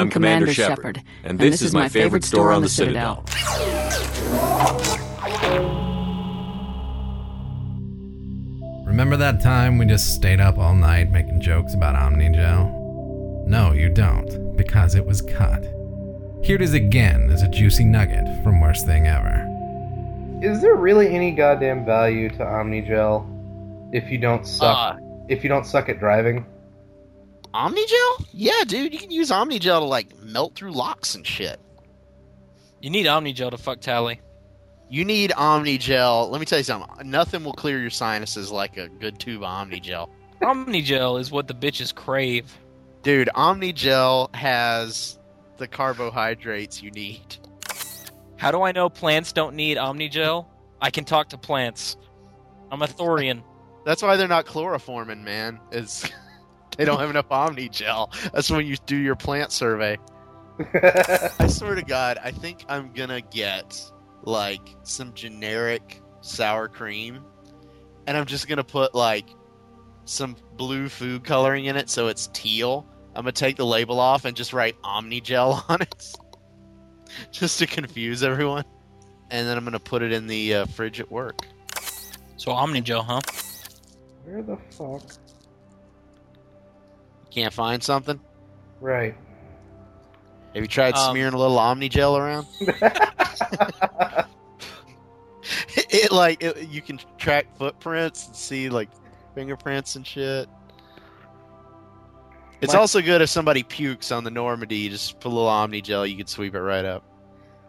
[0.00, 3.22] I'm Commander Shepard, and this is my favorite store on the Citadel.
[8.86, 13.46] Remember that time we just stayed up all night making jokes about Omnigel?
[13.46, 15.64] No, you don't, because it was cut.
[16.42, 19.46] Here it is again as a juicy nugget from Worst Thing Ever.
[20.42, 23.26] Is there really any goddamn value to Omnigel
[23.92, 24.94] if you don't suck?
[24.94, 26.46] Uh, if you don't suck at driving?
[27.54, 28.26] Omnigel?
[28.32, 31.60] Yeah, dude, you can use Omnigel to like melt through locks and shit.
[32.80, 34.20] You need Omnigel to fuck Tali.
[34.88, 36.30] You need Omnigel.
[36.30, 37.10] Let me tell you something.
[37.10, 40.08] Nothing will clear your sinuses like a good tube of Omnigel.
[40.42, 42.58] Omnigel is what the bitches crave.
[43.02, 45.18] Dude, Omnigel has
[45.58, 47.36] the carbohydrates you need.
[48.36, 50.46] How do I know plants don't need Omnigel?
[50.80, 51.96] I can talk to plants.
[52.70, 53.42] I'm a Thorian.
[53.84, 55.60] That's why they're not chloroforming, man.
[55.72, 56.10] Is
[56.80, 58.10] they don't have enough Omni Gel.
[58.32, 59.98] That's when you do your plant survey.
[61.38, 63.78] I swear to God, I think I'm gonna get
[64.22, 67.22] like some generic sour cream,
[68.06, 69.28] and I'm just gonna put like
[70.06, 72.86] some blue food coloring in it so it's teal.
[73.14, 76.14] I'm gonna take the label off and just write Omni Gel on it,
[77.30, 78.64] just to confuse everyone.
[79.30, 81.46] And then I'm gonna put it in the uh, fridge at work.
[82.38, 83.20] So Omni Gel, huh?
[84.24, 85.02] Where the fuck?
[87.30, 88.20] Can't find something?
[88.80, 89.14] Right.
[90.54, 92.46] Have you tried Um, smearing a little Omni gel around?
[95.76, 98.88] it like it, you can track footprints and see like
[99.34, 100.48] fingerprints and shit.
[102.60, 104.76] It's My- also good if somebody pukes on the Normandy.
[104.76, 107.04] You just put a little Omni gel, you can sweep it right up.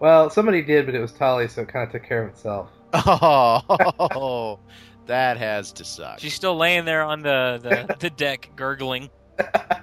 [0.00, 2.68] well, somebody did, but it was Tali, so it kind of took care of itself.
[2.94, 4.58] Oh,
[5.06, 6.18] that has to suck.
[6.20, 9.08] She's still laying there on the, the, the deck, gurgling.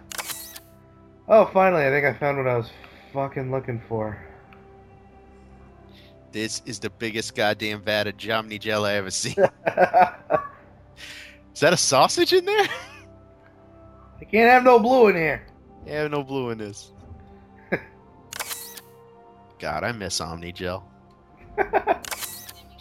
[1.31, 2.71] Oh, finally, I think I found what I was
[3.13, 4.17] fucking looking for.
[6.31, 9.35] This is the biggest goddamn vat of Omni gel I ever seen.
[11.53, 12.67] Is that a sausage in there?
[14.19, 15.45] I can't have no blue in here.
[15.85, 16.93] I have no blue in this.
[19.59, 20.83] God, I miss Omni gel.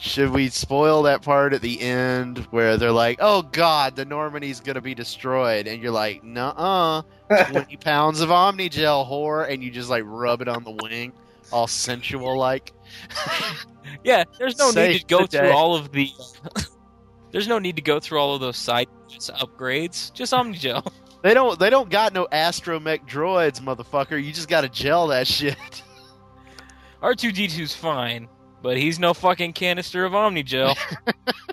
[0.00, 4.60] Should we spoil that part at the end where they're like, "Oh God, the Normandy's
[4.60, 7.02] gonna be destroyed," and you're like, "Nuh-uh,
[7.50, 11.12] twenty pounds of Omni gel, whore," and you just like rub it on the wing,
[11.50, 12.72] all sensual like.
[14.04, 15.50] Yeah, there's no need to go through day.
[15.50, 16.10] all of the.
[17.32, 20.12] there's no need to go through all of those side upgrades.
[20.12, 20.92] Just Omni Gel.
[21.22, 21.58] They don't.
[21.58, 24.22] They don't got no astromech droids, motherfucker.
[24.22, 25.82] You just gotta gel that shit.
[27.02, 28.28] R2D2's fine,
[28.62, 30.76] but he's no fucking canister of Omnigel.